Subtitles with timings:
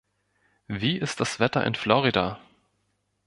[0.67, 2.41] Wie ist das Wetter in Florida?